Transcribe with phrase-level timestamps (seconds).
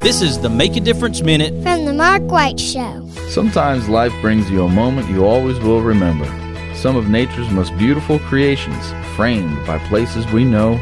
[0.00, 3.06] This is the Make a Difference Minute from the Mark White Show.
[3.28, 6.24] Sometimes life brings you a moment you always will remember.
[6.74, 10.76] Some of nature's most beautiful creations, framed by places we know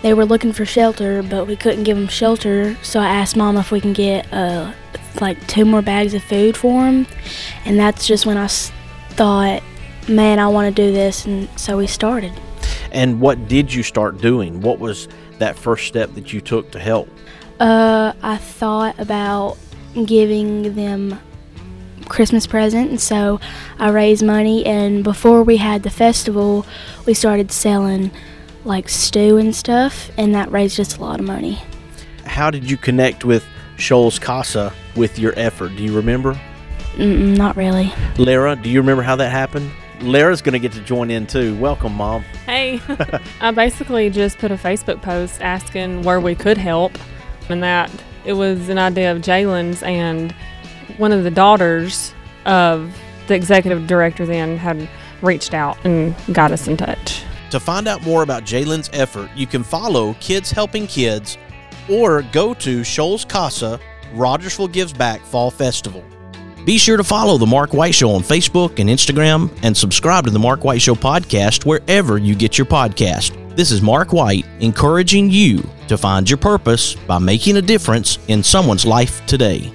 [0.02, 2.76] They were looking for shelter, but we couldn't give them shelter.
[2.82, 4.72] So I asked mom if we can get uh,
[5.20, 7.06] like two more bags of food for them.
[7.64, 9.62] And that's just when I thought,
[10.08, 11.24] man, I want to do this.
[11.24, 12.32] And so we started.
[12.90, 14.60] And what did you start doing?
[14.60, 15.08] What was
[15.38, 17.08] that first step that you took to help?
[17.60, 19.56] Uh, I thought about
[20.04, 21.18] giving them
[22.12, 23.40] Christmas present, and so
[23.78, 24.64] I raised money.
[24.66, 26.66] And before we had the festival,
[27.06, 28.10] we started selling
[28.64, 31.58] like stew and stuff, and that raised us a lot of money.
[32.26, 33.44] How did you connect with
[33.78, 35.74] Shoals CASA with your effort?
[35.74, 36.38] Do you remember?
[36.96, 37.92] Mm-mm, not really.
[38.18, 39.70] Lara, do you remember how that happened?
[40.02, 41.56] Lara's going to get to join in too.
[41.58, 42.22] Welcome, Mom.
[42.44, 42.80] Hey.
[43.40, 46.92] I basically just put a Facebook post asking where we could help,
[47.48, 47.90] and that
[48.26, 50.34] it was an idea of Jaylinn's, and
[50.98, 52.96] one of the daughters of
[53.28, 54.88] the executive director then had
[55.22, 57.22] reached out and got us in touch.
[57.50, 61.36] To find out more about Jaylinn's effort, you can follow Kids Helping Kids
[61.90, 63.78] or go to Shoals CASA
[64.14, 66.04] Rogersville Gives Back Fall Festival.
[66.64, 70.30] Be sure to follow The Mark White Show on Facebook and Instagram and subscribe to
[70.30, 73.36] The Mark White Show podcast wherever you get your podcast.
[73.56, 78.42] This is Mark White encouraging you to find your purpose by making a difference in
[78.42, 79.72] someone's life today.